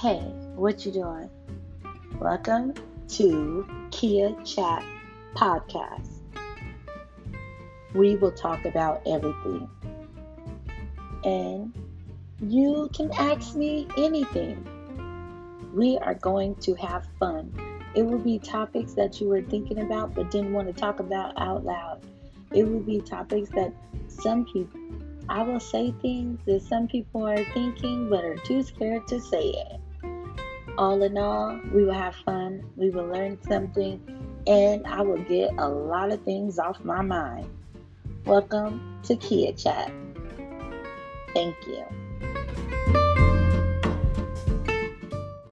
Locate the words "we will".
7.94-8.32, 31.74-31.92, 32.74-33.04